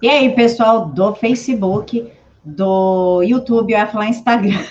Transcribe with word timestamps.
E 0.00 0.08
aí, 0.08 0.32
pessoal 0.32 0.86
do 0.86 1.12
Facebook, 1.12 2.12
do 2.44 3.20
YouTube, 3.20 3.72
eu 3.72 3.78
ia 3.80 3.86
falar 3.88 4.06
Instagram, 4.06 4.62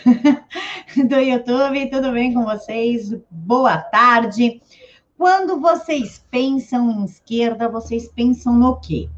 do 0.95 1.19
YouTube, 1.19 1.89
tudo 1.89 2.13
bem 2.13 2.33
com 2.33 2.45
vocês? 2.45 3.13
Boa 3.29 3.77
tarde. 3.77 4.61
Quando 5.17 5.59
vocês 5.59 6.25
pensam 6.31 6.89
em 6.89 7.03
esquerda, 7.03 7.67
vocês 7.67 8.07
pensam 8.07 8.53
no 8.53 8.79
quê? 8.79 9.09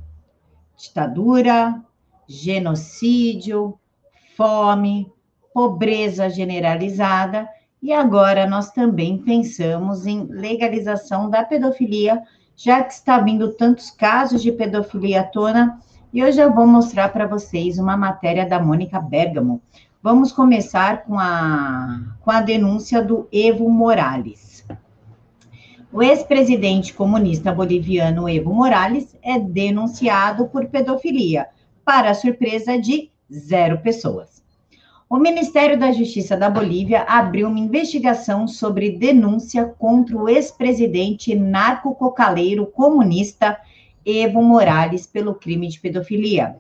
Ditadura, 0.76 1.80
genocídio, 2.28 3.78
fome, 4.36 5.12
pobreza 5.54 6.28
generalizada, 6.28 7.48
e 7.84 7.94
agora 7.94 8.48
nós 8.48 8.72
também 8.72 9.20
pensamos 9.20 10.08
em 10.08 10.26
legalização 10.26 11.30
da 11.30 11.44
pedofilia, 11.44 12.24
já 12.56 12.82
que 12.84 12.94
está 12.94 13.20
vindo 13.20 13.54
tantos 13.54 13.92
casos 13.92 14.42
de 14.42 14.52
pedofilia 14.52 15.22
à 15.22 15.24
tona 15.24 15.80
e 16.12 16.24
hoje 16.24 16.42
eu 16.42 16.52
vou 16.54 16.66
mostrar 16.66 17.10
para 17.10 17.28
vocês 17.28 17.78
uma 17.78 17.96
matéria 17.96 18.48
da 18.48 18.60
Mônica 18.60 19.00
Bergamo. 19.00 19.62
Vamos 20.02 20.32
começar 20.32 21.04
com 21.04 21.20
a, 21.20 22.02
com 22.22 22.32
a 22.32 22.42
denúncia 22.42 23.02
do 23.02 23.28
Evo 23.32 23.70
Morales. 23.70 24.66
O 25.94 26.02
ex-presidente 26.02 26.94
comunista 26.94 27.52
boliviano 27.52 28.28
Evo 28.28 28.54
Morales 28.54 29.16
é 29.22 29.38
denunciado 29.38 30.48
por 30.48 30.66
pedofilia, 30.68 31.48
para 31.86 32.14
surpresa 32.16 32.80
de 32.80 33.12
zero 33.32 33.80
pessoas. 33.80 34.44
O 35.08 35.18
Ministério 35.18 35.78
da 35.78 35.92
Justiça 35.92 36.36
da 36.36 36.50
Bolívia 36.50 37.04
abriu 37.04 37.48
uma 37.48 37.60
investigação 37.60 38.48
sobre 38.48 38.98
denúncia 38.98 39.66
contra 39.66 40.18
o 40.18 40.28
ex-presidente 40.28 41.36
narco-cocaleiro 41.36 42.66
comunista 42.66 43.60
Evo 44.10 44.42
Morales 44.42 45.06
pelo 45.06 45.36
crime 45.36 45.68
de 45.68 45.80
pedofilia. 45.80 46.56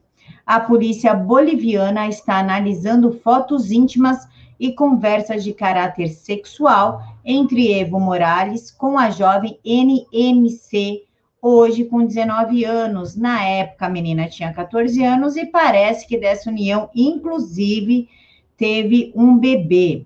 A 0.45 0.59
polícia 0.59 1.13
boliviana 1.13 2.07
está 2.07 2.40
analisando 2.40 3.12
fotos 3.23 3.71
íntimas 3.71 4.27
e 4.60 4.73
conversas 4.73 5.43
de 5.43 5.54
caráter 5.54 6.10
sexual 6.10 7.01
entre 7.23 7.71
Evo 7.71 7.99
Morales 7.99 8.71
com 8.71 8.98
a 8.98 9.10
jovem 9.10 9.57
NMC, 9.63 11.04
hoje 11.41 11.85
com 11.85 12.05
19 12.05 12.65
anos. 12.65 13.15
Na 13.15 13.43
época, 13.43 13.85
a 13.85 13.90
menina 13.90 14.27
tinha 14.27 14.51
14 14.51 15.04
anos 15.04 15.38
e 15.38 15.45
parece 15.45 16.07
que 16.07 16.18
dessa 16.18 16.49
união, 16.49 16.90
inclusive, 16.93 18.10
teve 18.57 19.12
um 19.16 19.38
bebê. 19.38 20.05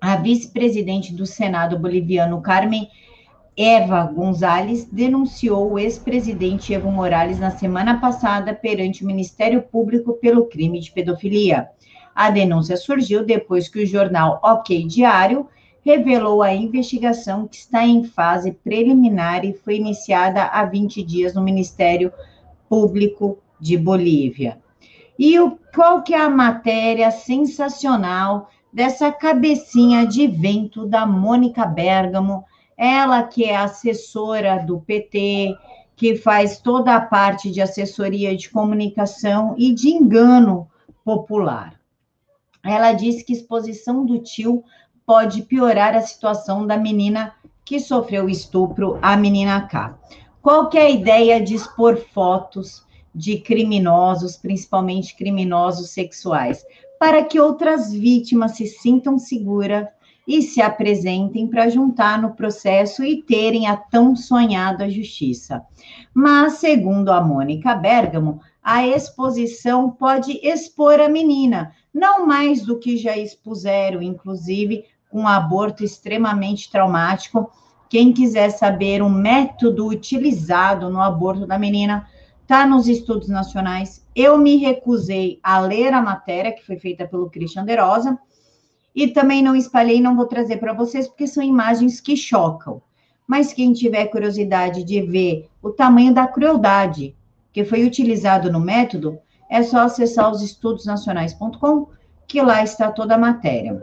A 0.00 0.16
vice-presidente 0.16 1.12
do 1.12 1.26
Senado 1.26 1.78
boliviano, 1.78 2.40
Carmen 2.40 2.88
Eva 3.56 4.04
Gonzalez 4.04 4.84
denunciou 4.84 5.72
o 5.72 5.78
ex-presidente 5.78 6.74
Evo 6.74 6.90
Morales 6.90 7.38
na 7.38 7.50
semana 7.50 7.98
passada 7.98 8.52
perante 8.52 9.02
o 9.02 9.06
Ministério 9.06 9.62
Público 9.62 10.12
pelo 10.14 10.44
crime 10.44 10.78
de 10.78 10.92
pedofilia. 10.92 11.68
A 12.14 12.30
denúncia 12.30 12.76
surgiu 12.76 13.24
depois 13.24 13.66
que 13.66 13.82
o 13.82 13.86
jornal 13.86 14.40
OK 14.44 14.84
Diário 14.84 15.48
revelou 15.82 16.42
a 16.42 16.52
investigação 16.52 17.46
que 17.46 17.56
está 17.56 17.82
em 17.86 18.04
fase 18.04 18.52
preliminar 18.52 19.44
e 19.44 19.54
foi 19.54 19.76
iniciada 19.76 20.42
há 20.44 20.64
20 20.64 21.02
dias 21.02 21.32
no 21.32 21.40
Ministério 21.40 22.12
Público 22.68 23.38
de 23.58 23.78
Bolívia. 23.78 24.58
E 25.18 25.38
o, 25.40 25.58
qual 25.74 26.02
que 26.02 26.12
é 26.12 26.20
a 26.20 26.28
matéria 26.28 27.10
sensacional 27.10 28.50
dessa 28.70 29.10
cabecinha 29.10 30.06
de 30.06 30.26
vento 30.26 30.84
da 30.84 31.06
Mônica 31.06 31.64
Bergamo, 31.64 32.44
ela 32.76 33.22
que 33.22 33.44
é 33.44 33.56
assessora 33.56 34.58
do 34.64 34.80
PT, 34.80 35.56
que 35.96 36.16
faz 36.16 36.58
toda 36.58 36.94
a 36.94 37.00
parte 37.00 37.50
de 37.50 37.60
assessoria 37.60 38.36
de 38.36 38.50
comunicação 38.50 39.54
e 39.56 39.72
de 39.72 39.88
engano 39.88 40.68
popular. 41.04 41.80
Ela 42.62 42.92
disse 42.92 43.24
que 43.24 43.32
exposição 43.32 44.04
do 44.04 44.18
tio 44.18 44.62
pode 45.06 45.42
piorar 45.42 45.94
a 45.94 46.02
situação 46.02 46.66
da 46.66 46.76
menina 46.76 47.32
que 47.64 47.80
sofreu 47.80 48.28
estupro, 48.28 48.98
a 49.00 49.16
menina 49.16 49.66
K. 49.66 49.96
Qual 50.42 50.68
que 50.68 50.76
é 50.76 50.82
a 50.82 50.90
ideia 50.90 51.40
de 51.40 51.54
expor 51.54 51.96
fotos 51.96 52.84
de 53.14 53.38
criminosos, 53.38 54.36
principalmente 54.36 55.16
criminosos 55.16 55.90
sexuais? 55.90 56.64
Para 56.98 57.24
que 57.24 57.40
outras 57.40 57.92
vítimas 57.92 58.52
se 58.56 58.66
sintam 58.66 59.18
seguras 59.18 59.86
e 60.26 60.42
se 60.42 60.60
apresentem 60.60 61.46
para 61.46 61.68
juntar 61.68 62.20
no 62.20 62.34
processo 62.34 63.04
e 63.04 63.22
terem 63.22 63.66
a 63.66 63.76
tão 63.76 64.16
sonhada 64.16 64.90
justiça. 64.90 65.64
Mas, 66.12 66.54
segundo 66.54 67.10
a 67.10 67.20
Mônica 67.20 67.74
Bergamo, 67.74 68.40
a 68.62 68.84
exposição 68.86 69.90
pode 69.90 70.40
expor 70.42 71.00
a 71.00 71.08
menina, 71.08 71.72
não 71.94 72.26
mais 72.26 72.62
do 72.62 72.78
que 72.78 72.96
já 72.96 73.16
expuseram, 73.16 74.02
inclusive 74.02 74.84
com 75.08 75.20
um 75.20 75.28
aborto 75.28 75.84
extremamente 75.84 76.70
traumático. 76.70 77.50
Quem 77.88 78.12
quiser 78.12 78.50
saber 78.50 79.02
o 79.02 79.08
método 79.08 79.86
utilizado 79.86 80.90
no 80.90 81.00
aborto 81.00 81.46
da 81.46 81.58
menina, 81.58 82.08
está 82.42 82.66
nos 82.66 82.88
estudos 82.88 83.28
nacionais. 83.28 84.04
Eu 84.14 84.38
me 84.38 84.56
recusei 84.56 85.38
a 85.42 85.58
ler 85.60 85.92
a 85.92 86.00
matéria 86.00 86.52
que 86.52 86.64
foi 86.64 86.78
feita 86.78 87.06
pelo 87.06 87.30
Christian 87.30 87.64
Derosa, 87.64 88.18
e 88.96 89.08
também 89.08 89.42
não 89.42 89.54
espalhei, 89.54 90.00
não 90.00 90.16
vou 90.16 90.26
trazer 90.26 90.56
para 90.56 90.72
vocês, 90.72 91.06
porque 91.06 91.26
são 91.26 91.44
imagens 91.44 92.00
que 92.00 92.16
chocam. 92.16 92.80
Mas 93.28 93.52
quem 93.52 93.72
tiver 93.72 94.06
curiosidade 94.06 94.82
de 94.82 95.02
ver 95.02 95.48
o 95.62 95.70
tamanho 95.70 96.14
da 96.14 96.26
crueldade 96.26 97.14
que 97.56 97.64
foi 97.64 97.86
utilizado 97.86 98.52
no 98.52 98.60
método, 98.60 99.18
é 99.48 99.62
só 99.62 99.78
acessar 99.78 100.30
os 100.30 100.42
estudosnacionais.com, 100.42 101.88
que 102.28 102.42
lá 102.42 102.62
está 102.62 102.92
toda 102.92 103.14
a 103.14 103.18
matéria. 103.18 103.82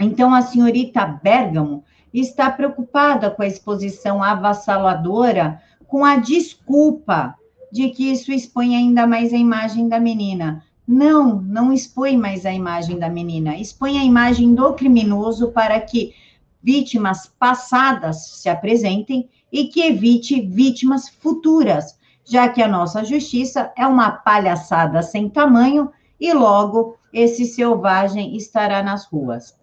Então, 0.00 0.34
a 0.34 0.42
senhorita 0.42 1.06
Bergamo 1.22 1.84
está 2.12 2.50
preocupada 2.50 3.30
com 3.30 3.42
a 3.42 3.46
exposição 3.46 4.20
avassaladora, 4.24 5.62
com 5.86 6.04
a 6.04 6.16
desculpa 6.16 7.36
de 7.70 7.90
que 7.90 8.10
isso 8.10 8.32
expõe 8.32 8.74
ainda 8.74 9.06
mais 9.06 9.32
a 9.32 9.36
imagem 9.36 9.88
da 9.88 10.00
menina. 10.00 10.64
Não, 10.86 11.40
não 11.42 11.72
expõe 11.72 12.16
mais 12.16 12.46
a 12.46 12.52
imagem 12.52 12.98
da 12.98 13.08
menina, 13.08 13.56
expõe 13.56 13.98
a 13.98 14.04
imagem 14.04 14.54
do 14.54 14.72
criminoso 14.74 15.50
para 15.50 15.80
que 15.80 16.14
vítimas 16.62 17.26
passadas 17.38 18.28
se 18.28 18.48
apresentem 18.48 19.28
e 19.52 19.66
que 19.66 19.82
evite 19.82 20.40
vítimas 20.40 21.08
futuras, 21.08 21.98
já 22.24 22.48
que 22.48 22.62
a 22.62 22.68
nossa 22.68 23.04
justiça 23.04 23.72
é 23.76 23.86
uma 23.86 24.10
palhaçada 24.10 25.02
sem 25.02 25.28
tamanho 25.28 25.90
e 26.20 26.32
logo 26.32 26.96
esse 27.12 27.44
selvagem 27.44 28.36
estará 28.36 28.82
nas 28.82 29.06
ruas. 29.06 29.56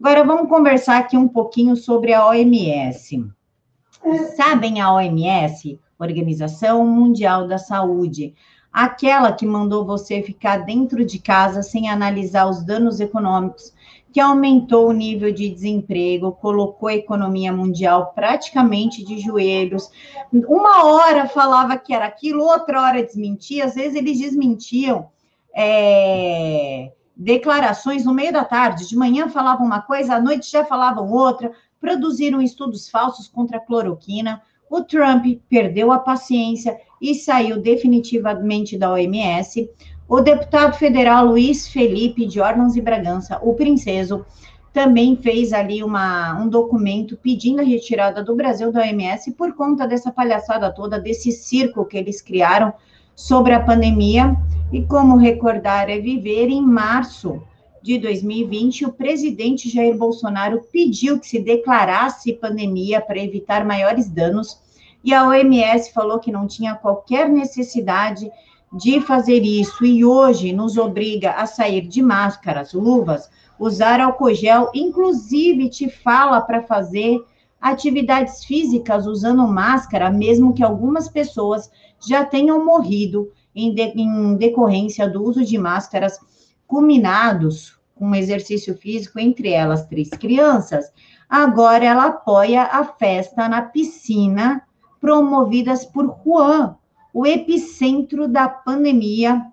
Agora 0.00 0.24
vamos 0.24 0.48
conversar 0.48 0.98
aqui 0.98 1.16
um 1.16 1.28
pouquinho 1.28 1.76
sobre 1.76 2.12
a 2.12 2.26
OMS. 2.26 3.26
Sabem 4.36 4.80
a 4.80 4.92
OMS, 4.94 5.78
Organização 5.98 6.86
Mundial 6.86 7.48
da 7.48 7.58
Saúde, 7.58 8.34
aquela 8.72 9.32
que 9.32 9.46
mandou 9.46 9.84
você 9.84 10.22
ficar 10.22 10.58
dentro 10.58 11.04
de 11.04 11.18
casa 11.18 11.62
sem 11.62 11.88
analisar 11.88 12.48
os 12.48 12.64
danos 12.64 13.00
econômicos, 13.00 13.72
que 14.12 14.20
aumentou 14.20 14.88
o 14.88 14.92
nível 14.92 15.32
de 15.32 15.48
desemprego, 15.48 16.32
colocou 16.32 16.88
a 16.88 16.94
economia 16.94 17.52
mundial 17.52 18.12
praticamente 18.14 19.04
de 19.04 19.18
joelhos. 19.18 19.90
Uma 20.32 20.84
hora 20.86 21.28
falava 21.28 21.76
que 21.76 21.92
era 21.92 22.06
aquilo, 22.06 22.42
outra 22.42 22.82
hora 22.82 23.04
desmentia, 23.04 23.66
às 23.66 23.74
vezes 23.74 23.94
eles 23.94 24.18
desmentiam. 24.18 25.08
É, 25.54 26.92
declarações 27.16 28.04
no 28.04 28.14
meio 28.14 28.32
da 28.32 28.44
tarde, 28.44 28.88
de 28.88 28.96
manhã 28.96 29.28
falavam 29.28 29.66
uma 29.66 29.82
coisa, 29.82 30.14
à 30.14 30.20
noite 30.20 30.50
já 30.50 30.64
falavam 30.64 31.10
outra, 31.10 31.50
produziram 31.80 32.40
estudos 32.40 32.88
falsos 32.88 33.26
contra 33.28 33.58
a 33.58 33.60
cloroquina. 33.60 34.40
O 34.70 34.82
Trump 34.82 35.24
perdeu 35.48 35.90
a 35.90 35.98
paciência 35.98 36.78
e 37.00 37.14
saiu 37.14 37.60
definitivamente 37.60 38.76
da 38.76 38.92
OMS. 38.92 39.70
O 40.08 40.20
deputado 40.20 40.76
federal 40.76 41.26
Luiz 41.26 41.68
Felipe 41.68 42.26
de 42.26 42.40
Ormans 42.40 42.76
e 42.76 42.80
Bragança, 42.80 43.38
o 43.42 43.54
princeso, 43.54 44.24
também 44.72 45.16
fez 45.16 45.52
ali 45.52 45.82
uma, 45.82 46.38
um 46.40 46.48
documento 46.48 47.16
pedindo 47.16 47.60
a 47.60 47.64
retirada 47.64 48.22
do 48.22 48.36
Brasil 48.36 48.70
da 48.70 48.80
OMS 48.80 49.32
por 49.32 49.54
conta 49.54 49.86
dessa 49.86 50.12
palhaçada 50.12 50.70
toda, 50.72 51.00
desse 51.00 51.32
circo 51.32 51.84
que 51.84 51.96
eles 51.96 52.20
criaram 52.20 52.72
sobre 53.14 53.54
a 53.54 53.60
pandemia. 53.60 54.36
E 54.72 54.82
como 54.84 55.16
recordar 55.16 55.88
é 55.88 55.98
viver, 55.98 56.48
em 56.48 56.60
março 56.62 57.42
de 57.82 57.98
2020, 57.98 58.86
o 58.86 58.92
presidente 58.92 59.68
Jair 59.68 59.96
Bolsonaro 59.96 60.62
pediu 60.72 61.18
que 61.18 61.26
se 61.26 61.38
declarasse 61.38 62.32
pandemia 62.32 63.00
para 63.00 63.22
evitar 63.22 63.64
maiores 63.64 64.08
danos. 64.08 64.60
E 65.04 65.14
a 65.14 65.26
OMS 65.26 65.92
falou 65.92 66.18
que 66.18 66.32
não 66.32 66.46
tinha 66.46 66.74
qualquer 66.74 67.28
necessidade 67.28 68.30
de 68.72 69.00
fazer 69.00 69.40
isso. 69.40 69.84
E 69.84 70.04
hoje 70.04 70.52
nos 70.52 70.76
obriga 70.76 71.32
a 71.32 71.46
sair 71.46 71.86
de 71.86 72.02
máscaras, 72.02 72.72
luvas, 72.72 73.30
usar 73.58 74.00
álcool 74.00 74.34
gel, 74.34 74.70
inclusive 74.74 75.68
te 75.68 75.88
fala 75.88 76.40
para 76.40 76.62
fazer 76.62 77.18
atividades 77.60 78.44
físicas 78.44 79.06
usando 79.06 79.46
máscara, 79.46 80.10
mesmo 80.10 80.54
que 80.54 80.62
algumas 80.62 81.08
pessoas 81.08 81.70
já 82.06 82.24
tenham 82.24 82.64
morrido 82.64 83.32
em, 83.54 83.74
de, 83.74 83.82
em 83.82 84.36
decorrência 84.36 85.08
do 85.08 85.22
uso 85.24 85.44
de 85.44 85.58
máscaras 85.58 86.18
culminados 86.68 87.76
com 87.96 88.14
exercício 88.14 88.76
físico 88.76 89.18
entre 89.18 89.48
elas 89.48 89.86
três 89.86 90.10
crianças, 90.10 90.92
agora 91.28 91.84
ela 91.84 92.06
apoia 92.06 92.62
a 92.62 92.84
festa 92.84 93.48
na 93.48 93.62
piscina 93.62 94.62
promovidas 95.00 95.84
por 95.84 96.16
Wuhan, 96.24 96.76
o 97.12 97.26
epicentro 97.26 98.28
da 98.28 98.48
pandemia, 98.48 99.44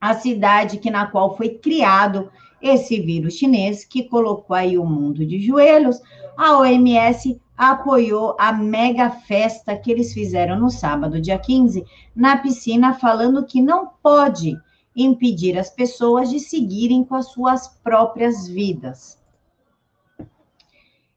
a 0.00 0.14
cidade 0.14 0.78
que 0.78 0.90
na 0.90 1.06
qual 1.06 1.36
foi 1.36 1.50
criado 1.50 2.30
esse 2.60 3.00
vírus 3.00 3.34
chinês 3.34 3.84
que 3.84 4.04
colocou 4.04 4.56
aí 4.56 4.78
o 4.78 4.84
mundo 4.84 5.24
de 5.24 5.38
joelhos. 5.40 6.00
A 6.36 6.58
OMS 6.58 7.40
apoiou 7.56 8.36
a 8.38 8.52
mega 8.52 9.10
festa 9.10 9.76
que 9.76 9.90
eles 9.90 10.12
fizeram 10.12 10.58
no 10.58 10.70
sábado, 10.70 11.20
dia 11.20 11.38
15, 11.38 11.84
na 12.14 12.36
piscina, 12.36 12.94
falando 12.94 13.44
que 13.44 13.60
não 13.60 13.90
pode 14.02 14.56
impedir 14.94 15.58
as 15.58 15.70
pessoas 15.70 16.30
de 16.30 16.40
seguirem 16.40 17.04
com 17.04 17.14
as 17.14 17.30
suas 17.30 17.68
próprias 17.68 18.48
vidas. 18.48 19.18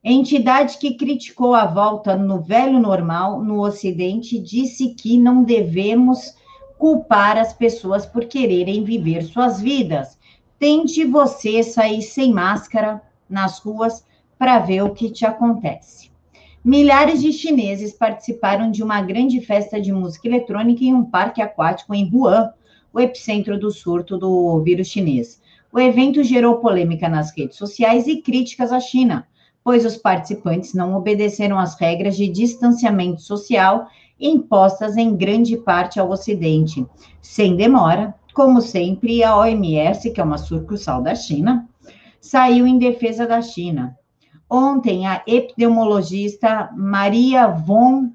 Entidade 0.03 0.77
que 0.79 0.95
criticou 0.95 1.53
a 1.53 1.65
volta 1.65 2.15
no 2.15 2.41
velho 2.41 2.79
normal 2.79 3.44
no 3.44 3.62
Ocidente 3.62 4.39
disse 4.39 4.95
que 4.95 5.15
não 5.18 5.44
devemos 5.44 6.35
culpar 6.77 7.38
as 7.38 7.53
pessoas 7.53 8.03
por 8.03 8.25
quererem 8.25 8.83
viver 8.83 9.23
suas 9.23 9.62
vidas. 9.62 10.17
Tente 10.57 11.06
você 11.06 11.62
sair 11.62 12.01
sem 12.01 12.33
máscara 12.33 13.00
nas 13.29 13.59
ruas 13.59 14.03
para 14.39 14.57
ver 14.57 14.81
o 14.81 14.94
que 14.95 15.12
te 15.12 15.24
acontece. 15.24 16.09
Milhares 16.63 17.21
de 17.21 17.31
chineses 17.31 17.94
participaram 17.94 18.71
de 18.71 18.81
uma 18.81 19.01
grande 19.01 19.39
festa 19.41 19.79
de 19.79 19.91
música 19.91 20.27
eletrônica 20.27 20.83
em 20.83 20.95
um 20.95 21.06
parque 21.06 21.41
aquático 21.41 21.94
em 21.94 22.09
Wuhan, 22.12 22.51
o 22.93 22.99
epicentro 22.99 23.59
do 23.59 23.71
surto 23.71 24.17
do 24.17 24.61
vírus 24.61 24.88
chinês. 24.88 25.41
O 25.71 25.79
evento 25.79 26.23
gerou 26.23 26.57
polêmica 26.57 27.07
nas 27.07 27.35
redes 27.35 27.57
sociais 27.57 28.07
e 28.07 28.21
críticas 28.21 28.71
à 28.71 28.79
China, 28.79 29.27
pois 29.63 29.85
os 29.85 29.97
participantes 29.97 30.73
não 30.73 30.95
obedeceram 30.95 31.57
às 31.57 31.79
regras 31.79 32.15
de 32.15 32.27
distanciamento 32.27 33.21
social 33.21 33.88
impostas 34.19 34.97
em 34.97 35.15
grande 35.15 35.57
parte 35.57 35.99
ao 35.99 36.09
Ocidente. 36.09 36.85
Sem 37.21 37.55
demora, 37.55 38.13
como 38.33 38.61
sempre, 38.61 39.23
a 39.23 39.38
OMS, 39.38 40.11
que 40.11 40.19
é 40.19 40.23
uma 40.23 40.38
sucursal 40.38 41.01
da 41.01 41.15
China, 41.15 41.67
saiu 42.19 42.67
em 42.67 42.77
defesa 42.77 43.25
da 43.25 43.41
China 43.41 43.97
Ontem, 44.53 45.07
a 45.07 45.23
epidemiologista 45.25 46.69
Maria 46.75 47.47
von 47.47 48.11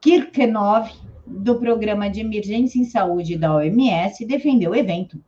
Kirchenov, 0.00 0.90
do 1.26 1.56
Programa 1.56 2.08
de 2.08 2.20
Emergência 2.20 2.78
em 2.78 2.84
Saúde 2.84 3.36
da 3.36 3.54
OMS, 3.56 4.24
defendeu 4.24 4.70
o 4.70 4.74
evento. 4.74 5.20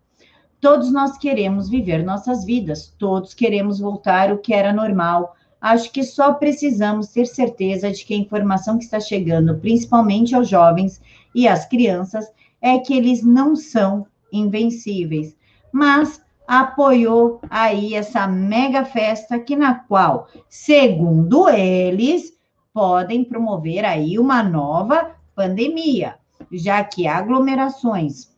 Todos 0.60 0.92
nós 0.92 1.16
queremos 1.18 1.68
viver 1.68 2.04
nossas 2.04 2.44
vidas, 2.44 2.94
todos 2.98 3.34
queremos 3.34 3.78
voltar 3.78 4.30
ao 4.30 4.38
que 4.38 4.52
era 4.52 4.72
normal. 4.72 5.36
Acho 5.60 5.90
que 5.92 6.02
só 6.02 6.32
precisamos 6.32 7.08
ter 7.08 7.26
certeza 7.26 7.90
de 7.90 8.04
que 8.04 8.14
a 8.14 8.18
informação 8.18 8.78
que 8.78 8.84
está 8.84 8.98
chegando, 8.98 9.58
principalmente 9.58 10.34
aos 10.34 10.48
jovens 10.48 11.00
e 11.34 11.46
às 11.46 11.64
crianças, 11.64 12.26
é 12.60 12.78
que 12.78 12.94
eles 12.94 13.22
não 13.22 13.54
são 13.54 14.06
invencíveis. 14.32 15.36
Mas 15.72 16.20
apoiou 16.46 17.40
aí 17.50 17.94
essa 17.94 18.26
mega 18.26 18.84
festa 18.84 19.38
que 19.38 19.54
na 19.54 19.74
qual, 19.74 20.28
segundo 20.48 21.48
eles, 21.48 22.32
podem 22.72 23.22
promover 23.22 23.84
aí 23.84 24.18
uma 24.18 24.42
nova 24.42 25.17
pandemia, 25.38 26.16
já 26.50 26.82
que 26.82 27.06
aglomerações 27.06 28.36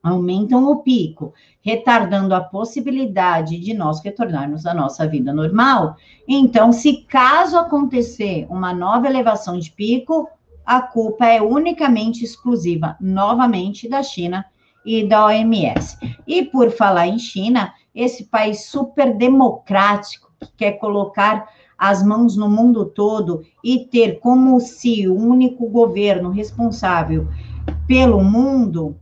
aumentam 0.00 0.70
o 0.70 0.76
pico, 0.84 1.34
retardando 1.60 2.32
a 2.32 2.40
possibilidade 2.40 3.58
de 3.58 3.74
nós 3.74 4.00
retornarmos 4.00 4.64
à 4.64 4.72
nossa 4.72 5.04
vida 5.04 5.32
normal. 5.32 5.96
Então, 6.28 6.72
se 6.72 6.98
caso 7.08 7.58
acontecer 7.58 8.46
uma 8.48 8.72
nova 8.72 9.08
elevação 9.08 9.58
de 9.58 9.72
pico, 9.72 10.28
a 10.64 10.80
culpa 10.80 11.26
é 11.26 11.42
unicamente 11.42 12.24
exclusiva, 12.24 12.96
novamente, 13.00 13.88
da 13.88 14.00
China 14.04 14.46
e 14.86 15.04
da 15.04 15.26
OMS. 15.26 15.98
E 16.24 16.44
por 16.44 16.70
falar 16.70 17.08
em 17.08 17.18
China, 17.18 17.74
esse 17.92 18.26
país 18.26 18.66
super 18.66 19.12
democrático 19.16 20.30
que 20.38 20.52
quer 20.56 20.72
colocar 20.74 21.48
as 21.78 22.02
mãos 22.02 22.36
no 22.36 22.50
mundo 22.50 22.84
todo 22.84 23.42
e 23.62 23.86
ter 23.86 24.18
como 24.18 24.58
se 24.60 25.06
o 25.06 25.14
único 25.14 25.68
governo 25.68 26.30
responsável 26.30 27.28
pelo 27.86 28.22
mundo, 28.22 28.96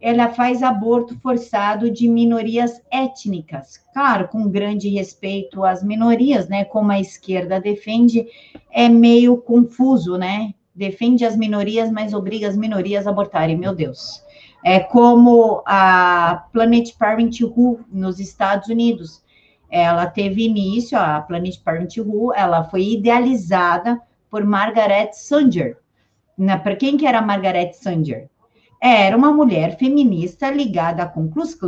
ela 0.00 0.30
faz 0.30 0.62
aborto 0.62 1.18
forçado 1.20 1.90
de 1.90 2.08
minorias 2.08 2.80
étnicas. 2.90 3.78
Claro, 3.92 4.28
com 4.28 4.48
grande 4.48 4.88
respeito 4.88 5.64
às 5.64 5.82
minorias, 5.82 6.48
né? 6.48 6.64
Como 6.64 6.90
a 6.90 7.00
esquerda 7.00 7.60
defende, 7.60 8.26
é 8.70 8.88
meio 8.88 9.36
confuso, 9.36 10.16
né? 10.16 10.54
Defende 10.74 11.24
as 11.24 11.36
minorias, 11.36 11.90
mas 11.90 12.14
obriga 12.14 12.48
as 12.48 12.56
minorias 12.56 13.06
a 13.06 13.10
abortarem. 13.10 13.56
Meu 13.56 13.74
Deus 13.74 14.24
é 14.66 14.80
como 14.80 15.62
a 15.64 16.48
Planet 16.52 16.92
Parenthood 16.98 17.84
nos 17.88 18.18
Estados 18.18 18.68
Unidos. 18.68 19.22
Ela 19.70 20.06
teve 20.06 20.44
início, 20.44 20.98
a 20.98 21.20
Planet 21.20 21.60
Parenthood, 21.62 22.36
ela 22.36 22.64
foi 22.64 22.92
idealizada 22.92 24.00
por 24.30 24.44
Margaret 24.44 25.10
Sanger. 25.12 25.78
Para 26.62 26.76
quem 26.76 26.96
que 26.96 27.06
era 27.06 27.22
Margaret 27.22 27.72
Sanger? 27.72 28.28
Era 28.80 29.16
uma 29.16 29.32
mulher 29.32 29.76
feminista 29.78 30.50
ligada 30.50 31.02
à 31.02 31.06
Ku 31.06 31.28
Klux 31.30 31.58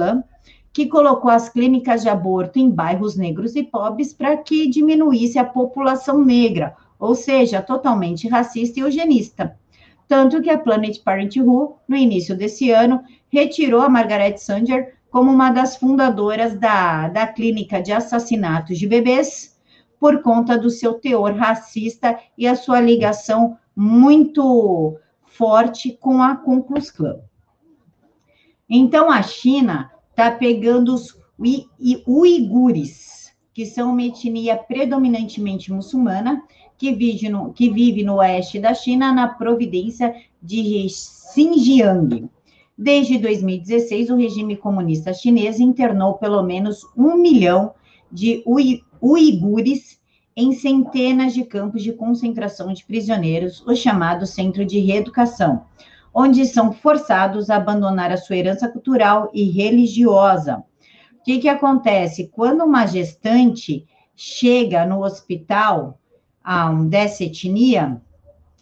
que 0.72 0.86
colocou 0.86 1.30
as 1.30 1.48
clínicas 1.48 2.02
de 2.02 2.08
aborto 2.08 2.58
em 2.58 2.70
bairros 2.70 3.16
negros 3.16 3.56
e 3.56 3.62
pobres 3.62 4.12
para 4.12 4.36
que 4.36 4.68
diminuísse 4.68 5.38
a 5.38 5.44
população 5.44 6.24
negra, 6.24 6.76
ou 6.98 7.14
seja, 7.14 7.62
totalmente 7.62 8.28
racista 8.28 8.78
e 8.78 8.82
eugenista 8.82 9.56
tanto 10.08 10.40
que 10.40 10.48
a 10.48 10.58
Planet 10.58 10.98
Parenthood, 11.04 11.74
no 11.86 11.94
início 11.94 12.34
desse 12.34 12.70
ano, 12.70 13.04
retirou 13.30 13.82
a 13.82 13.90
Margaret 13.90 14.38
Sanger 14.38 14.94
como 15.10 15.32
uma 15.32 15.50
das 15.50 15.76
fundadoras 15.76 16.58
da, 16.58 17.08
da 17.08 17.26
clínica 17.26 17.82
de 17.82 17.92
assassinatos 17.92 18.78
de 18.78 18.86
bebês, 18.86 19.58
por 19.98 20.22
conta 20.22 20.56
do 20.56 20.70
seu 20.70 20.94
teor 20.94 21.34
racista 21.34 22.18
e 22.36 22.46
a 22.46 22.54
sua 22.54 22.80
ligação 22.80 23.58
muito 23.74 24.96
forte 25.24 25.92
com 26.00 26.22
a 26.22 26.36
Ku 26.36 26.62
Klux 26.62 26.90
Klan. 26.90 27.20
Então, 28.68 29.10
a 29.10 29.22
China 29.22 29.90
está 30.10 30.30
pegando 30.30 30.94
os 30.94 31.16
uigures, 32.06 33.32
que 33.54 33.64
são 33.64 33.92
uma 33.92 34.02
etnia 34.02 34.56
predominantemente 34.56 35.72
muçulmana, 35.72 36.42
que 36.76 36.92
vive, 36.92 37.28
no, 37.28 37.52
que 37.52 37.70
vive 37.70 38.04
no 38.04 38.16
oeste 38.16 38.60
da 38.60 38.74
China, 38.74 39.12
na 39.12 39.26
providência 39.28 40.14
de 40.40 40.86
Xinjiang. 40.88 42.28
Desde 42.80 43.18
2016, 43.18 44.08
o 44.08 44.16
regime 44.16 44.56
comunista 44.56 45.12
chinês 45.12 45.58
internou 45.58 46.14
pelo 46.14 46.40
menos 46.44 46.86
um 46.96 47.16
milhão 47.16 47.74
de 48.08 48.44
uigures 49.02 49.98
em 50.36 50.52
centenas 50.52 51.34
de 51.34 51.44
campos 51.44 51.82
de 51.82 51.92
concentração 51.92 52.72
de 52.72 52.84
prisioneiros, 52.84 53.66
o 53.66 53.74
chamado 53.74 54.24
Centro 54.24 54.64
de 54.64 54.78
Reeducação, 54.78 55.64
onde 56.14 56.46
são 56.46 56.72
forçados 56.72 57.50
a 57.50 57.56
abandonar 57.56 58.12
a 58.12 58.16
sua 58.16 58.36
herança 58.36 58.68
cultural 58.68 59.28
e 59.34 59.50
religiosa. 59.50 60.62
O 61.18 61.24
que, 61.24 61.40
que 61.40 61.48
acontece? 61.48 62.30
Quando 62.32 62.64
uma 62.64 62.86
gestante 62.86 63.84
chega 64.14 64.86
no 64.86 65.02
hospital, 65.02 65.98
a 66.44 66.70
um, 66.70 66.88
dessa 66.88 67.24
etnia, 67.24 68.00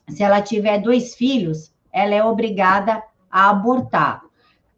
se 0.09 0.23
ela 0.23 0.41
tiver 0.41 0.79
dois 0.79 1.15
filhos, 1.15 1.71
ela 1.93 2.15
é 2.15 2.25
obrigada 2.25 3.03
a 3.37 3.51
abortar. 3.51 4.23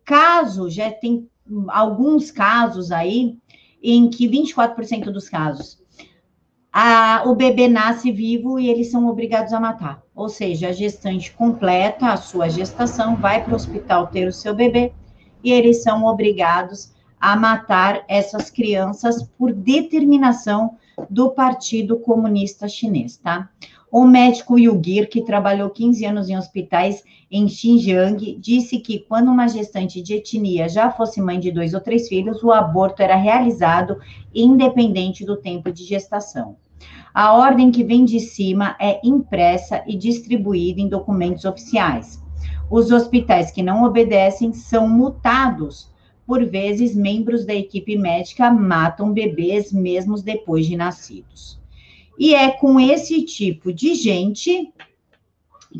Caso, 0.04 0.68
já 0.68 0.90
tem 0.90 1.30
alguns 1.68 2.32
casos 2.32 2.90
aí, 2.90 3.38
em 3.80 4.10
que 4.10 4.28
24% 4.28 5.12
dos 5.12 5.28
casos, 5.28 5.80
a, 6.72 7.22
o 7.24 7.36
bebê 7.36 7.68
nasce 7.68 8.10
vivo 8.10 8.58
e 8.58 8.68
eles 8.68 8.90
são 8.90 9.06
obrigados 9.06 9.52
a 9.52 9.60
matar. 9.60 10.02
Ou 10.12 10.28
seja, 10.28 10.70
a 10.70 10.72
gestante 10.72 11.32
completa 11.32 12.08
a 12.08 12.16
sua 12.16 12.48
gestação, 12.48 13.14
vai 13.14 13.44
para 13.44 13.52
o 13.52 13.56
hospital 13.56 14.08
ter 14.08 14.26
o 14.26 14.32
seu 14.32 14.52
bebê 14.52 14.92
e 15.44 15.52
eles 15.52 15.84
são 15.84 16.04
obrigados 16.04 16.92
a 17.20 17.36
matar 17.36 18.04
essas 18.08 18.50
crianças 18.50 19.22
por 19.38 19.52
determinação 19.52 20.76
do 21.08 21.30
Partido 21.30 21.96
Comunista 22.00 22.66
Chinês, 22.66 23.18
tá? 23.18 23.48
O 23.90 24.04
médico 24.04 24.58
Yugir, 24.58 25.08
que 25.08 25.22
trabalhou 25.22 25.70
15 25.70 26.04
anos 26.04 26.28
em 26.28 26.36
hospitais 26.36 27.02
em 27.30 27.48
Xinjiang, 27.48 28.36
disse 28.38 28.80
que 28.80 28.98
quando 28.98 29.30
uma 29.30 29.48
gestante 29.48 30.02
de 30.02 30.12
etnia 30.12 30.68
já 30.68 30.90
fosse 30.90 31.22
mãe 31.22 31.40
de 31.40 31.50
dois 31.50 31.72
ou 31.72 31.80
três 31.80 32.06
filhos, 32.06 32.42
o 32.42 32.52
aborto 32.52 33.00
era 33.00 33.16
realizado 33.16 33.98
independente 34.34 35.24
do 35.24 35.38
tempo 35.38 35.72
de 35.72 35.84
gestação. 35.84 36.56
A 37.14 37.32
ordem 37.32 37.70
que 37.70 37.82
vem 37.82 38.04
de 38.04 38.20
cima 38.20 38.76
é 38.78 39.00
impressa 39.02 39.82
e 39.86 39.96
distribuída 39.96 40.82
em 40.82 40.88
documentos 40.88 41.46
oficiais. 41.46 42.22
Os 42.70 42.92
hospitais 42.92 43.50
que 43.50 43.62
não 43.62 43.84
obedecem 43.84 44.52
são 44.52 44.86
multados. 44.86 45.90
Por 46.26 46.44
vezes, 46.44 46.94
membros 46.94 47.46
da 47.46 47.54
equipe 47.54 47.96
médica 47.96 48.50
matam 48.50 49.14
bebês 49.14 49.72
mesmo 49.72 50.20
depois 50.20 50.66
de 50.66 50.76
nascidos. 50.76 51.57
E 52.18 52.34
é 52.34 52.50
com 52.50 52.80
esse 52.80 53.22
tipo 53.22 53.72
de 53.72 53.94
gente 53.94 54.72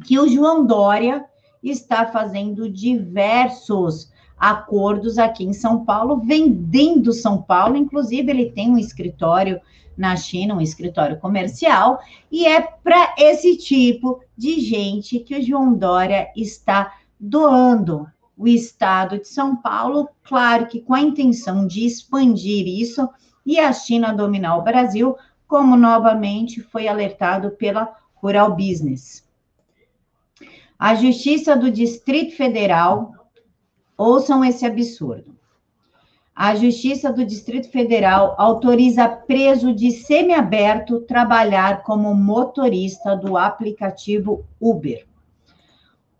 que 0.05 0.19
o 0.19 0.29
João 0.29 0.65
Dória 0.65 1.25
está 1.63 2.07
fazendo 2.07 2.71
diversos 2.71 4.13
acordos 4.39 5.19
aqui 5.19 5.45
em 5.45 5.53
São 5.53 5.85
Paulo, 5.85 6.21
vendendo 6.21 7.13
São 7.13 7.43
Paulo. 7.43 7.77
Inclusive, 7.77 8.31
ele 8.31 8.53
tem 8.53 8.71
um 8.71 8.79
escritório 8.79 9.61
na 9.97 10.15
China, 10.15 10.55
um 10.55 10.61
escritório 10.61 11.19
comercial, 11.19 11.99
e 12.31 12.47
é 12.47 12.61
para 12.61 13.17
esse 13.19 13.57
tipo 13.57 14.21
de 14.37 14.61
gente 14.61 15.19
que 15.19 15.37
o 15.37 15.43
João 15.43 15.75
Dória 15.75 16.31
está 16.37 16.95
doando 17.19 18.07
o 18.37 18.47
estado 18.47 19.19
de 19.19 19.27
São 19.27 19.57
Paulo, 19.57 20.09
claro 20.23 20.69
que 20.69 20.81
com 20.81 20.95
a 20.95 21.01
intenção 21.01 21.67
de 21.67 21.85
expandir 21.85 22.69
isso 22.69 23.09
e 23.45 23.59
a 23.59 23.73
China 23.73 24.13
dominar 24.13 24.57
o 24.57 24.63
Brasil, 24.63 25.17
como 25.49 25.77
novamente 25.77 26.61
foi 26.61 26.87
alertado 26.87 27.51
pela 27.53 27.93
Rural 28.15 28.55
Business. 28.55 29.27
A 30.79 30.95
Justiça 30.95 31.57
do 31.57 31.71
Distrito 31.71 32.37
Federal, 32.37 33.13
ouçam 33.97 34.45
esse 34.45 34.65
absurdo. 34.65 35.37
A 36.37 36.55
Justiça 36.55 37.13
do 37.13 37.25
Distrito 37.25 37.69
Federal 37.69 38.37
autoriza 38.39 39.09
preso 39.09 39.75
de 39.75 39.91
semiaberto 39.91 41.01
trabalhar 41.01 41.83
como 41.83 42.15
motorista 42.15 43.17
do 43.17 43.37
aplicativo 43.37 44.45
Uber. 44.61 45.05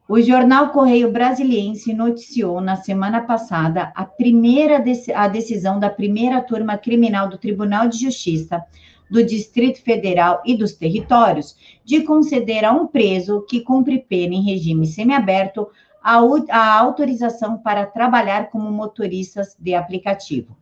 O 0.09 0.21
jornal 0.23 0.71
Correio 0.71 1.13
Brasiliense 1.13 1.93
noticiou 1.93 2.61
na 2.63 2.77
semana 2.77 3.21
passada 3.21 3.93
a 3.95 4.07
primeira 4.07 4.83
a 5.15 5.29
decisão 5.29 5.79
da 5.79 5.91
primeira 5.91 6.41
turma 6.41 6.79
criminal 6.79 7.29
do 7.29 7.37
Tribunal 7.37 7.89
de 7.89 7.99
Justiça 7.99 8.65
do 9.11 9.25
Distrito 9.25 9.83
Federal 9.83 10.43
e 10.45 10.57
dos 10.57 10.75
Territórios 10.75 11.57
de 11.85 12.03
conceder 12.03 12.65
a 12.65 12.73
um 12.73 12.87
preso 12.87 13.45
que 13.49 13.61
cumpre 13.61 13.99
pena 13.99 14.35
em 14.35 14.45
regime 14.45 14.87
semiaberto 14.87 15.69
a, 16.03 16.19
a 16.51 16.79
autorização 16.79 17.59
para 17.59 17.87
trabalhar 17.87 18.51
como 18.51 18.71
motoristas 18.71 19.57
de 19.59 19.75
aplicativo. 19.75 20.57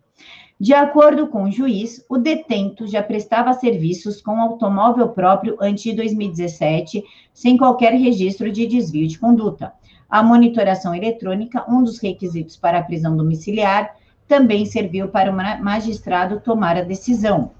De 0.59 0.73
acordo 0.73 1.27
com 1.27 1.45
o 1.45 1.51
juiz, 1.53 2.03
o 2.09 2.17
detento 2.17 2.87
já 2.87 3.03
prestava 3.03 3.53
serviços 3.53 4.23
com 4.23 4.41
automóvel 4.41 5.11
próprio 5.11 5.57
antes 5.61 5.85
de 5.85 5.93
2017, 5.93 7.05
sem 7.35 7.59
qualquer 7.59 7.93
registro 7.93 8.51
de 8.51 8.67
desvio 8.67 9.07
de 9.07 9.19
conduta. 9.19 9.75
A 10.09 10.23
monitoração 10.23 10.95
eletrônica, 10.95 11.65
um 11.69 11.83
dos 11.83 11.99
requisitos 11.99 12.57
para 12.57 12.79
a 12.79 12.83
prisão 12.83 13.15
domiciliar, 13.15 13.97
também 14.27 14.65
serviu 14.65 15.09
para 15.09 15.31
o 15.31 15.63
magistrado 15.63 16.41
tomar 16.41 16.77
a 16.79 16.83
decisão. 16.83 17.51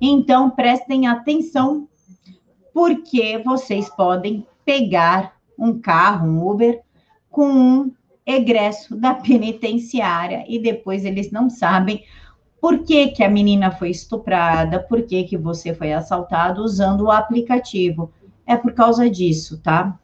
Então, 0.00 0.50
prestem 0.50 1.06
atenção, 1.06 1.88
porque 2.72 3.38
vocês 3.38 3.88
podem 3.88 4.46
pegar 4.64 5.36
um 5.58 5.78
carro, 5.80 6.28
um 6.28 6.50
Uber, 6.50 6.82
com 7.30 7.46
um 7.46 7.92
egresso 8.26 8.96
da 8.96 9.14
penitenciária 9.14 10.44
e 10.48 10.58
depois 10.58 11.04
eles 11.04 11.30
não 11.30 11.48
sabem 11.50 12.04
por 12.60 12.82
que, 12.82 13.08
que 13.08 13.22
a 13.22 13.28
menina 13.28 13.70
foi 13.70 13.90
estuprada, 13.90 14.78
por 14.78 15.02
que, 15.02 15.24
que 15.24 15.36
você 15.36 15.74
foi 15.74 15.92
assaltado 15.92 16.62
usando 16.62 17.02
o 17.02 17.10
aplicativo. 17.10 18.10
É 18.46 18.56
por 18.56 18.72
causa 18.72 19.08
disso, 19.08 19.60
tá? 19.62 19.98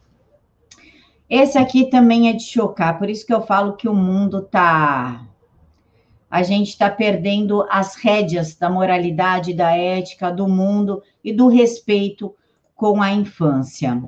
Esse 1.28 1.56
aqui 1.56 1.88
também 1.88 2.28
é 2.28 2.32
de 2.32 2.42
chocar, 2.42 2.98
por 2.98 3.08
isso 3.08 3.24
que 3.24 3.32
eu 3.32 3.40
falo 3.40 3.76
que 3.76 3.88
o 3.88 3.94
mundo 3.94 4.42
tá 4.42 5.26
a 6.30 6.42
gente 6.44 6.68
está 6.68 6.88
perdendo 6.88 7.66
as 7.68 7.96
rédeas 7.96 8.54
da 8.54 8.70
moralidade, 8.70 9.52
da 9.52 9.76
ética, 9.76 10.30
do 10.30 10.46
mundo 10.46 11.02
e 11.24 11.32
do 11.32 11.48
respeito 11.48 12.34
com 12.76 13.02
a 13.02 13.10
infância. 13.10 14.00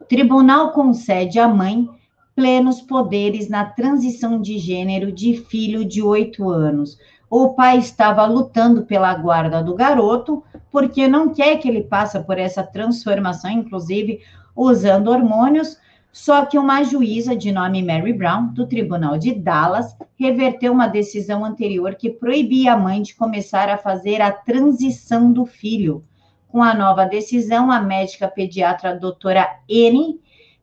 O 0.00 0.04
tribunal 0.04 0.72
concede 0.72 1.38
à 1.38 1.46
mãe 1.46 1.86
plenos 2.34 2.80
poderes 2.80 3.48
na 3.48 3.64
transição 3.64 4.40
de 4.40 4.58
gênero 4.58 5.12
de 5.12 5.36
filho 5.36 5.84
de 5.84 6.02
oito 6.02 6.48
anos. 6.48 6.98
O 7.28 7.54
pai 7.54 7.78
estava 7.78 8.24
lutando 8.24 8.84
pela 8.84 9.12
guarda 9.14 9.62
do 9.62 9.74
garoto, 9.74 10.44
porque 10.70 11.08
não 11.08 11.32
quer 11.32 11.56
que 11.58 11.68
ele 11.68 11.82
passe 11.82 12.18
por 12.20 12.38
essa 12.38 12.62
transformação, 12.62 13.50
inclusive 13.50 14.20
usando 14.54 15.08
hormônios, 15.08 15.76
só 16.16 16.46
que 16.46 16.58
uma 16.58 16.82
juíza 16.82 17.36
de 17.36 17.52
nome 17.52 17.82
Mary 17.82 18.14
Brown, 18.14 18.46
do 18.46 18.66
Tribunal 18.66 19.18
de 19.18 19.34
Dallas, 19.34 19.94
reverteu 20.18 20.72
uma 20.72 20.86
decisão 20.86 21.44
anterior 21.44 21.94
que 21.94 22.08
proibia 22.08 22.72
a 22.72 22.76
mãe 22.76 23.02
de 23.02 23.14
começar 23.14 23.68
a 23.68 23.76
fazer 23.76 24.22
a 24.22 24.32
transição 24.32 25.30
do 25.30 25.44
filho. 25.44 26.02
Com 26.48 26.62
a 26.62 26.72
nova 26.72 27.04
decisão, 27.04 27.70
a 27.70 27.82
médica 27.82 28.26
pediatra 28.26 28.98
doutora 28.98 29.46
N, 29.68 30.18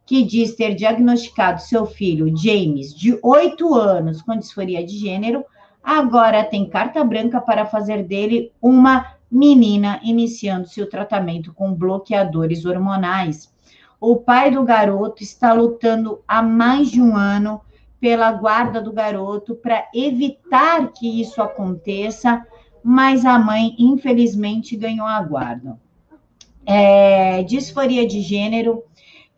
que 0.07 0.23
diz 0.23 0.55
ter 0.55 0.73
diagnosticado 0.73 1.61
seu 1.61 1.85
filho, 1.85 2.35
James, 2.35 2.91
de 2.91 3.19
8 3.21 3.75
anos, 3.75 4.23
com 4.23 4.35
disforia 4.35 4.83
de 4.83 4.97
gênero, 4.97 5.45
agora 5.83 6.43
tem 6.43 6.67
carta 6.67 7.03
branca 7.03 7.39
para 7.39 7.67
fazer 7.67 8.01
dele 8.03 8.51
uma 8.59 9.05
menina, 9.29 9.99
iniciando-se 10.03 10.81
o 10.81 10.89
tratamento 10.89 11.53
com 11.53 11.75
bloqueadores 11.75 12.65
hormonais. 12.65 13.52
O 14.05 14.17
pai 14.17 14.51
do 14.51 14.65
garoto 14.65 15.23
está 15.23 15.53
lutando 15.53 16.21
há 16.27 16.43
mais 16.43 16.91
de 16.91 17.01
um 17.01 17.15
ano 17.15 17.61
pela 18.01 18.33
guarda 18.33 18.81
do 18.81 18.91
garoto 18.91 19.55
para 19.55 19.87
evitar 19.95 20.91
que 20.91 21.21
isso 21.21 21.41
aconteça, 21.41 22.45
mas 22.83 23.23
a 23.23 23.39
mãe, 23.39 23.73
infelizmente, 23.79 24.75
ganhou 24.75 25.07
a 25.07 25.21
guarda. 25.21 25.79
É, 26.65 27.43
disforia 27.43 28.05
de 28.05 28.19
gênero 28.19 28.83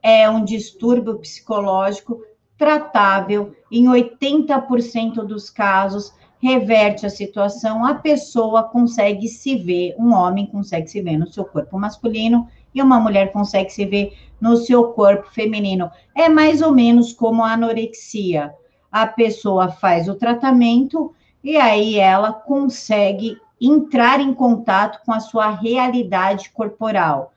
é 0.02 0.28
um 0.28 0.44
distúrbio 0.44 1.20
psicológico 1.20 2.24
tratável, 2.58 3.56
em 3.72 3.86
80% 3.86 5.24
dos 5.28 5.48
casos, 5.52 6.12
reverte 6.42 7.06
a 7.06 7.10
situação, 7.12 7.86
a 7.86 7.94
pessoa 7.94 8.64
consegue 8.64 9.28
se 9.28 9.58
ver, 9.58 9.94
um 10.00 10.12
homem 10.12 10.48
consegue 10.48 10.88
se 10.88 11.04
ver 11.04 11.20
no 11.20 11.32
seu 11.32 11.46
corpo 11.46 11.78
masculino 11.78 12.48
e 12.75 12.82
uma 12.82 13.00
mulher 13.00 13.32
consegue 13.32 13.72
se 13.72 13.86
ver 13.86 14.13
no 14.39 14.58
seu 14.58 14.89
corpo 14.89 15.32
feminino. 15.32 15.89
É 16.13 16.27
mais 16.27 16.62
ou 16.62 16.74
menos 16.74 17.13
como 17.13 17.41
a 17.41 17.53
anorexia. 17.53 18.53
A 18.91 19.08
pessoa 19.08 19.70
faz 19.70 20.10
o 20.10 20.15
tratamento 20.15 21.15
e 21.41 21.55
aí 21.55 21.98
ela 21.98 22.34
consegue 22.34 23.38
entrar 23.60 24.20
em 24.20 24.34
contato 24.34 25.00
com 25.05 25.13
a 25.13 25.22
sua 25.22 25.50
realidade 25.50 26.50
corporal. 26.50 27.34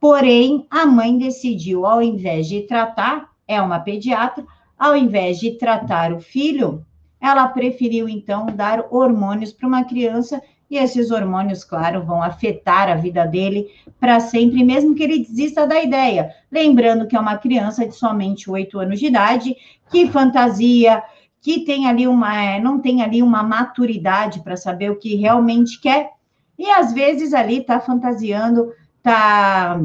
Porém, 0.00 0.66
a 0.68 0.84
mãe 0.84 1.16
decidiu, 1.16 1.86
ao 1.86 2.02
invés 2.02 2.48
de 2.48 2.62
tratar, 2.62 3.30
é 3.46 3.60
uma 3.62 3.78
pediatra, 3.78 4.44
ao 4.78 4.96
invés 4.96 5.38
de 5.38 5.52
tratar 5.52 6.12
o 6.12 6.20
filho, 6.20 6.84
ela 7.20 7.48
preferiu 7.48 8.06
então 8.06 8.46
dar 8.46 8.84
hormônios 8.90 9.52
para 9.52 9.66
uma 9.66 9.84
criança 9.84 10.42
e 10.70 10.76
esses 10.76 11.10
hormônios, 11.10 11.62
claro, 11.62 12.02
vão 12.02 12.22
afetar 12.22 12.88
a 12.88 12.94
vida 12.94 13.26
dele 13.26 13.68
para 14.00 14.18
sempre, 14.20 14.64
mesmo 14.64 14.94
que 14.94 15.02
ele 15.02 15.18
desista 15.18 15.66
da 15.66 15.82
ideia. 15.82 16.34
Lembrando 16.50 17.06
que 17.06 17.16
é 17.16 17.20
uma 17.20 17.36
criança 17.36 17.86
de 17.86 17.94
somente 17.94 18.50
oito 18.50 18.78
anos 18.78 18.98
de 18.98 19.06
idade, 19.06 19.56
que 19.90 20.08
fantasia, 20.08 21.02
que 21.40 21.64
tem 21.64 21.86
ali 21.86 22.08
uma, 22.08 22.42
é, 22.42 22.60
não 22.60 22.80
tem 22.80 23.02
ali 23.02 23.22
uma 23.22 23.42
maturidade 23.42 24.40
para 24.40 24.56
saber 24.56 24.90
o 24.90 24.96
que 24.96 25.14
realmente 25.14 25.78
quer, 25.80 26.10
e 26.58 26.70
às 26.70 26.92
vezes 26.92 27.34
ali 27.34 27.58
está 27.58 27.78
fantasiando, 27.80 28.72
está 28.96 29.80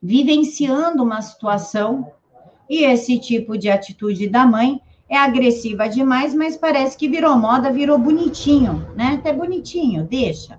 vivenciando 0.00 1.02
uma 1.02 1.20
situação, 1.20 2.12
e 2.70 2.84
esse 2.84 3.18
tipo 3.18 3.58
de 3.58 3.68
atitude 3.68 4.28
da 4.28 4.46
mãe 4.46 4.80
é 5.08 5.16
agressiva 5.16 5.88
demais, 5.88 6.34
mas 6.34 6.56
parece 6.56 6.96
que 6.96 7.08
virou 7.08 7.36
moda, 7.36 7.72
virou 7.72 7.98
bonitinho, 7.98 8.86
né? 8.94 9.18
Até 9.18 9.32
bonitinho, 9.32 10.04
deixa. 10.04 10.58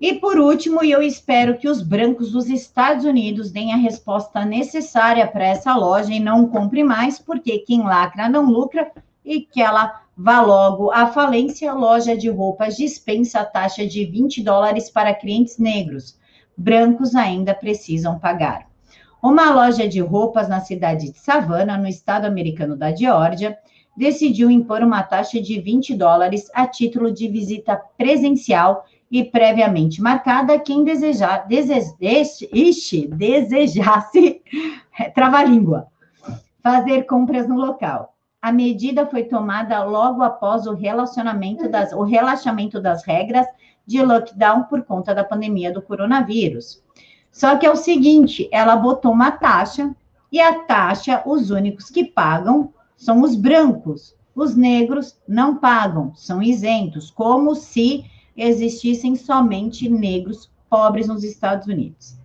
E 0.00 0.14
por 0.14 0.36
último, 0.36 0.82
eu 0.82 1.00
espero 1.00 1.56
que 1.56 1.68
os 1.68 1.80
brancos 1.80 2.32
dos 2.32 2.48
Estados 2.48 3.04
Unidos 3.04 3.52
deem 3.52 3.72
a 3.72 3.76
resposta 3.76 4.44
necessária 4.44 5.28
para 5.28 5.46
essa 5.46 5.76
loja 5.76 6.12
e 6.12 6.18
não 6.18 6.48
compre 6.48 6.82
mais, 6.82 7.20
porque 7.20 7.58
quem 7.58 7.84
lacra 7.84 8.28
não 8.28 8.46
lucra 8.46 8.90
e 9.24 9.42
que 9.42 9.62
ela 9.62 10.02
vá 10.16 10.40
logo 10.40 10.90
à 10.90 11.06
falência. 11.06 11.72
Loja 11.72 12.16
de 12.16 12.28
roupas 12.28 12.76
dispensa 12.76 13.40
a 13.40 13.44
taxa 13.44 13.86
de 13.86 14.04
20 14.04 14.42
dólares 14.42 14.90
para 14.90 15.14
clientes 15.14 15.56
negros. 15.56 16.18
Brancos 16.56 17.14
ainda 17.14 17.54
precisam 17.54 18.18
pagar. 18.18 18.71
Uma 19.22 19.52
loja 19.52 19.88
de 19.88 20.00
roupas 20.00 20.48
na 20.48 20.58
cidade 20.58 21.12
de 21.12 21.16
Savannah, 21.16 21.78
no 21.78 21.86
estado 21.86 22.24
americano 22.24 22.76
da 22.76 22.92
Geórgia, 22.92 23.56
decidiu 23.96 24.50
impor 24.50 24.82
uma 24.82 25.00
taxa 25.04 25.40
de 25.40 25.60
20 25.60 25.94
dólares 25.94 26.50
a 26.52 26.66
título 26.66 27.12
de 27.12 27.28
visita 27.28 27.80
presencial 27.96 28.84
e 29.08 29.22
previamente 29.22 30.02
marcada 30.02 30.58
quem 30.58 30.82
desejar, 30.82 31.46
desejasse, 31.46 32.48
ixi, 32.52 33.06
desejasse, 33.06 34.42
trava-língua, 35.14 35.86
fazer 36.60 37.04
compras 37.04 37.46
no 37.46 37.54
local. 37.54 38.16
A 38.40 38.50
medida 38.50 39.06
foi 39.06 39.22
tomada 39.22 39.84
logo 39.84 40.24
após 40.24 40.66
o 40.66 40.74
relacionamento 40.74 41.68
das, 41.68 41.92
o 41.92 42.02
relaxamento 42.02 42.80
das 42.80 43.04
regras 43.04 43.46
de 43.86 44.02
lockdown 44.02 44.64
por 44.64 44.82
conta 44.82 45.14
da 45.14 45.22
pandemia 45.22 45.72
do 45.72 45.80
coronavírus. 45.80 46.82
Só 47.32 47.56
que 47.56 47.64
é 47.64 47.70
o 47.70 47.76
seguinte, 47.76 48.46
ela 48.52 48.76
botou 48.76 49.10
uma 49.10 49.30
taxa 49.30 49.96
e 50.30 50.38
a 50.38 50.60
taxa, 50.60 51.22
os 51.26 51.50
únicos 51.50 51.90
que 51.90 52.04
pagam 52.04 52.72
são 52.94 53.22
os 53.22 53.34
brancos. 53.34 54.14
Os 54.34 54.54
negros 54.54 55.18
não 55.26 55.56
pagam, 55.56 56.14
são 56.14 56.42
isentos, 56.42 57.10
como 57.10 57.54
se 57.54 58.04
existissem 58.36 59.16
somente 59.16 59.88
negros 59.88 60.50
pobres 60.70 61.08
nos 61.08 61.24
Estados 61.24 61.66
Unidos. 61.66 62.16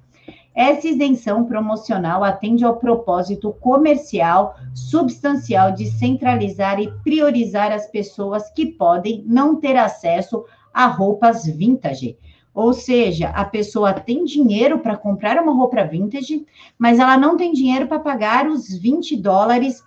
Essa 0.56 0.88
isenção 0.88 1.46
promocional 1.46 2.24
atende 2.24 2.66
ao 2.66 2.78
propósito 2.78 3.54
comercial 3.60 4.56
substancial 4.74 5.72
de 5.72 5.86
centralizar 5.86 6.80
e 6.80 6.92
priorizar 7.04 7.72
as 7.72 7.88
pessoas 7.88 8.50
que 8.50 8.66
podem 8.66 9.24
não 9.28 9.58
ter 9.58 9.78
acesso 9.78 10.46
a 10.74 10.88
roupas 10.88 11.46
vintage. 11.46 12.18
Ou 12.58 12.74
seja, 12.74 13.30
a 13.36 13.46
pessoa 13.46 13.94
tem 13.94 14.26
dinheiro 14.26 14.80
para 14.80 14.98
comprar 14.98 15.40
uma 15.40 15.54
roupa 15.54 15.84
vintage, 15.84 16.44
mas 16.76 16.98
ela 16.98 17.16
não 17.16 17.38
tem 17.38 17.54
dinheiro 17.54 17.86
para 17.86 18.00
pagar 18.00 18.48
os 18.48 18.76
20 18.76 19.16
dólares 19.18 19.84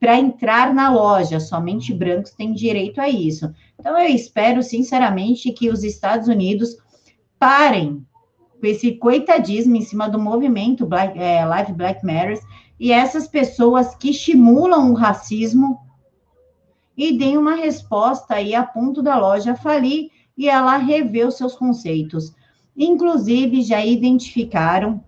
para 0.00 0.18
entrar 0.18 0.72
na 0.72 0.90
loja. 0.90 1.38
Somente 1.38 1.92
brancos 1.92 2.30
têm 2.30 2.54
direito 2.54 2.98
a 2.98 3.10
isso. 3.10 3.52
Então, 3.78 3.98
eu 3.98 4.08
espero, 4.08 4.62
sinceramente, 4.62 5.52
que 5.52 5.68
os 5.68 5.84
Estados 5.84 6.26
Unidos 6.26 6.78
parem 7.38 8.02
com 8.58 8.66
esse 8.66 8.92
coitadismo 8.92 9.76
em 9.76 9.82
cima 9.82 10.08
do 10.08 10.18
movimento 10.18 10.86
Black, 10.86 11.18
é, 11.18 11.44
Live 11.44 11.74
Black 11.74 12.06
Matters 12.06 12.40
e 12.80 12.90
essas 12.90 13.28
pessoas 13.28 13.94
que 13.96 14.12
estimulam 14.12 14.90
o 14.90 14.94
racismo 14.94 15.78
e 16.96 17.18
deem 17.18 17.36
uma 17.36 17.54
resposta 17.54 18.36
aí 18.36 18.54
a 18.54 18.64
ponto 18.64 19.02
da 19.02 19.18
loja 19.18 19.54
falir 19.54 20.08
e 20.36 20.48
ela 20.48 20.76
rever 20.76 21.28
os 21.28 21.36
seus 21.36 21.54
conceitos. 21.54 22.34
Inclusive, 22.76 23.62
já 23.62 23.84
identificaram, 23.84 25.02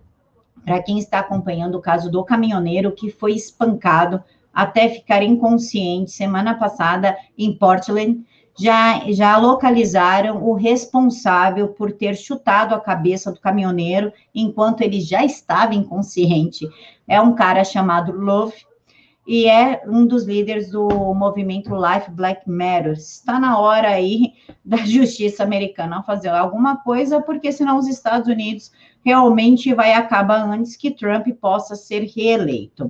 para 0.63 0.81
quem 0.81 0.99
está 0.99 1.19
acompanhando 1.19 1.75
o 1.75 1.81
caso 1.81 2.09
do 2.09 2.23
caminhoneiro 2.23 2.91
que 2.91 3.09
foi 3.09 3.33
espancado 3.33 4.23
até 4.53 4.89
ficar 4.89 5.21
inconsciente 5.21 6.11
semana 6.11 6.55
passada 6.55 7.15
em 7.37 7.55
Portland, 7.55 8.25
já, 8.59 9.03
já 9.11 9.37
localizaram 9.37 10.43
o 10.43 10.53
responsável 10.53 11.67
por 11.69 11.91
ter 11.91 12.15
chutado 12.15 12.73
a 12.73 12.79
cabeça 12.79 13.31
do 13.31 13.39
caminhoneiro 13.39 14.11
enquanto 14.33 14.81
ele 14.81 14.99
já 14.99 15.23
estava 15.23 15.75
inconsciente. 15.75 16.67
É 17.07 17.21
um 17.21 17.35
cara 17.35 17.63
chamado 17.63 18.11
Love 18.11 18.66
e 19.27 19.45
é 19.45 19.83
um 19.85 20.05
dos 20.05 20.23
líderes 20.23 20.71
do 20.71 20.87
movimento 21.13 21.75
Life 21.75 22.09
Black 22.11 22.49
Matters. 22.49 23.15
Está 23.15 23.37
na 23.37 23.59
hora 23.59 23.89
aí 23.89 24.35
da 24.63 24.77
justiça 24.77 25.43
americana 25.43 26.01
fazer 26.03 26.29
alguma 26.29 26.77
coisa, 26.77 27.21
porque 27.21 27.51
senão 27.51 27.77
os 27.77 27.87
Estados 27.87 28.29
Unidos 28.29 28.71
realmente 29.03 29.73
vai 29.73 29.93
acabar 29.93 30.49
antes 30.49 30.77
que 30.77 30.91
Trump 30.91 31.27
possa 31.41 31.75
ser 31.75 32.03
reeleito. 32.03 32.89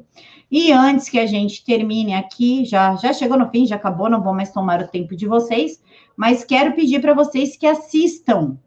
E 0.50 0.72
antes 0.72 1.10
que 1.10 1.20
a 1.20 1.25
gente 1.25 1.65
termine 1.65 2.13
aqui, 2.13 2.63
já, 2.65 2.96
já 2.96 3.12
chegou 3.12 3.38
no 3.38 3.50
fim, 3.50 3.65
já 3.65 3.75
acabou, 3.75 4.10
não 4.10 4.24
vou 4.24 4.34
mais 4.34 4.51
tomar 4.51 4.79
o 4.82 4.88
tempo 4.88 5.15
de 5.15 5.27
vocês, 5.27 5.82
mas 6.15 6.44
quero 6.44 6.74
pedir 6.74 7.01
para 7.01 7.15
vocês 7.15 7.58
que 7.58 7.65
assistam 7.65 8.58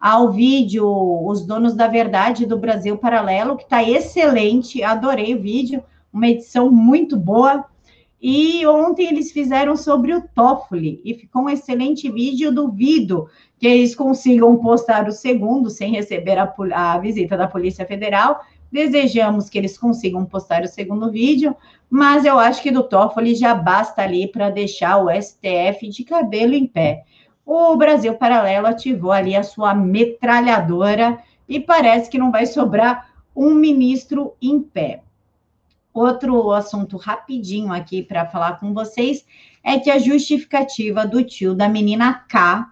ao 0.00 0.32
vídeo 0.32 0.84
Os 1.26 1.46
Donos 1.46 1.74
da 1.74 1.86
Verdade 1.86 2.44
do 2.44 2.58
Brasil 2.58 2.98
Paralelo, 2.98 3.56
que 3.56 3.62
está 3.62 3.82
excelente, 3.82 4.82
adorei 4.82 5.34
o 5.34 5.40
vídeo, 5.40 5.82
uma 6.14 6.28
edição 6.28 6.70
muito 6.70 7.16
boa. 7.16 7.66
E 8.22 8.66
ontem 8.66 9.06
eles 9.08 9.32
fizeram 9.32 9.76
sobre 9.76 10.14
o 10.14 10.22
Toffoli, 10.34 11.02
e 11.04 11.12
ficou 11.12 11.42
um 11.42 11.50
excelente 11.50 12.10
vídeo. 12.10 12.54
Duvido 12.54 13.28
que 13.58 13.66
eles 13.66 13.94
consigam 13.94 14.56
postar 14.56 15.06
o 15.06 15.12
segundo 15.12 15.68
sem 15.68 15.92
receber 15.92 16.38
a, 16.38 16.54
a 16.72 16.98
visita 16.98 17.36
da 17.36 17.46
Polícia 17.46 17.84
Federal 17.84 18.40
Desejamos 18.74 19.48
que 19.48 19.56
eles 19.56 19.78
consigam 19.78 20.24
postar 20.24 20.64
o 20.64 20.66
segundo 20.66 21.08
vídeo, 21.08 21.54
mas 21.88 22.24
eu 22.24 22.40
acho 22.40 22.60
que 22.60 22.72
do 22.72 22.82
Toffoli 22.82 23.36
já 23.36 23.54
basta 23.54 24.02
ali 24.02 24.26
para 24.26 24.50
deixar 24.50 24.96
o 24.96 25.08
STF 25.08 25.88
de 25.88 26.02
cabelo 26.02 26.54
em 26.54 26.66
pé. 26.66 27.04
O 27.46 27.76
Brasil 27.76 28.14
Paralelo 28.14 28.66
ativou 28.66 29.12
ali 29.12 29.36
a 29.36 29.44
sua 29.44 29.76
metralhadora 29.76 31.20
e 31.48 31.60
parece 31.60 32.10
que 32.10 32.18
não 32.18 32.32
vai 32.32 32.46
sobrar 32.46 33.14
um 33.36 33.54
ministro 33.54 34.34
em 34.42 34.60
pé. 34.60 35.04
Outro 35.94 36.50
assunto 36.50 36.96
rapidinho 36.96 37.72
aqui 37.72 38.02
para 38.02 38.26
falar 38.26 38.58
com 38.58 38.74
vocês 38.74 39.24
é 39.62 39.78
que 39.78 39.88
a 39.88 39.98
justificativa 40.00 41.06
do 41.06 41.22
tio 41.22 41.54
da 41.54 41.68
menina 41.68 42.12
K 42.28 42.68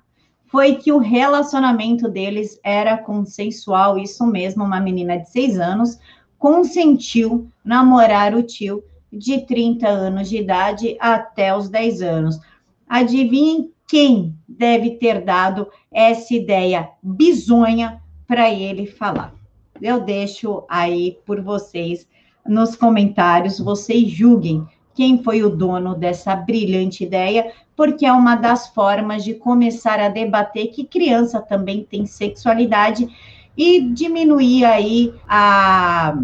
foi 0.46 0.74
que 0.74 0.90
o 0.90 0.98
relacionamento 0.98 2.08
deles 2.08 2.58
era 2.64 2.98
consensual, 2.98 3.96
isso 3.96 4.26
mesmo, 4.26 4.64
uma 4.64 4.80
menina 4.80 5.18
de 5.18 5.30
seis 5.30 5.56
anos 5.58 5.98
consentiu 6.37 7.48
namorar 7.64 8.35
o 8.35 8.42
tio 8.42 8.82
de 9.12 9.46
30 9.46 9.87
anos 9.87 10.28
de 10.28 10.38
idade 10.38 10.96
até 10.98 11.56
os 11.56 11.68
10 11.68 12.02
anos. 12.02 12.40
Adivinhem 12.88 13.70
quem 13.87 14.35
deve 14.48 14.96
ter 14.96 15.20
dado 15.20 15.68
essa 15.92 16.35
ideia 16.35 16.90
bizonha 17.00 18.02
para 18.26 18.50
ele 18.50 18.87
falar. 18.87 19.32
Eu 19.80 20.00
deixo 20.00 20.64
aí 20.68 21.18
por 21.24 21.40
vocês 21.40 22.08
nos 22.46 22.74
comentários, 22.76 23.59
vocês 23.59 24.11
julguem 24.11 24.66
quem 24.94 25.22
foi 25.22 25.42
o 25.42 25.50
dono 25.50 25.94
dessa 25.94 26.35
brilhante 26.37 27.05
ideia, 27.05 27.52
porque 27.76 28.05
é 28.05 28.12
uma 28.12 28.35
das 28.35 28.68
formas 28.68 29.24
de 29.24 29.35
começar 29.35 29.98
a 29.98 30.09
debater 30.09 30.68
que 30.68 30.85
criança 30.85 31.40
também 31.40 31.85
tem 31.85 32.05
sexualidade 32.05 33.09
e 33.57 33.81
diminuir 33.81 34.64
aí 34.64 35.14
a, 35.28 36.14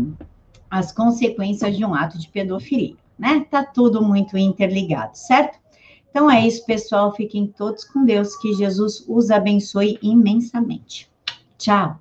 as 0.70 0.92
consequências 0.92 1.76
de 1.76 1.84
um 1.84 1.94
ato 1.94 2.18
de 2.18 2.28
pedofilia, 2.28 2.96
né? 3.18 3.46
Tá 3.50 3.64
tudo 3.64 4.02
muito 4.02 4.36
interligado, 4.36 5.16
certo? 5.16 5.58
Então 6.10 6.30
é 6.30 6.46
isso, 6.46 6.64
pessoal. 6.64 7.14
Fiquem 7.14 7.46
todos 7.46 7.84
com 7.84 8.04
Deus. 8.04 8.34
Que 8.36 8.54
Jesus 8.54 9.04
os 9.06 9.30
abençoe 9.30 9.98
imensamente. 10.02 11.08
Tchau. 11.58 12.00